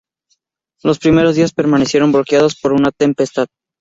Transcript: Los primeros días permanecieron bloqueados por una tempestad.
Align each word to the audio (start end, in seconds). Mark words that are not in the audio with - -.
Los 0.81 0.97
primeros 0.97 1.35
días 1.35 1.53
permanecieron 1.53 2.11
bloqueados 2.11 2.59
por 2.59 2.73
una 2.73 2.89
tempestad. 2.89 3.45